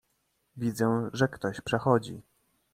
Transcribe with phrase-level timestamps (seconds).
[0.57, 2.21] "Widzę, że ktoś przechodzi."